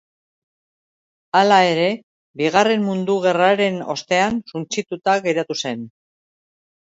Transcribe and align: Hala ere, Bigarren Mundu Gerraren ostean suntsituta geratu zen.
Hala 1.39 1.57
ere, 1.73 1.83
Bigarren 2.41 2.87
Mundu 2.87 3.17
Gerraren 3.25 3.77
ostean 3.95 4.41
suntsituta 4.55 5.17
geratu 5.27 5.59
zen. 5.65 5.85